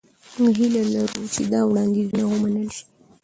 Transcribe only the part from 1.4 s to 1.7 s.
دا